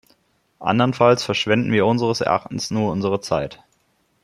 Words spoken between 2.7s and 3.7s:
nur unsere Zeit.